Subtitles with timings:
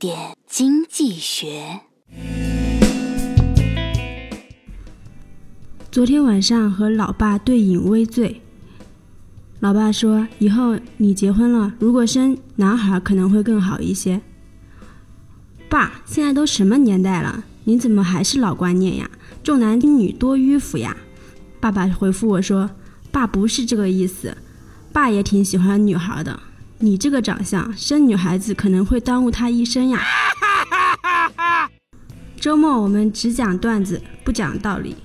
[0.00, 1.80] 点经济学。
[5.90, 8.40] 昨天晚上和老爸对饮微醉，
[9.58, 14.22] 老爸说：“以后你结婚了，如果生男孩可能会更好一些。”
[15.68, 19.10] 爸，现在都什么年代了，你怎么还是老观念呀？
[19.44, 20.96] 重男轻女多迂腐呀！
[21.60, 22.70] 爸爸回复我说
[23.12, 24.34] ：“爸不是这个意思，
[24.94, 26.40] 爸也挺喜欢女孩的。
[26.82, 30.00] 你这个长相，生女孩子可能会耽误她一生呀。
[32.40, 34.96] ”周末我们只讲段子，不讲道理。